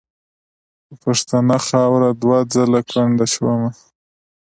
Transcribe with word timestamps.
په 0.87 0.93
پښتنه 1.03 1.55
خاوره 1.67 2.09
دوه 2.21 2.39
ځله 2.53 2.81
کونډه 2.89 3.25
شومه. 3.33 3.69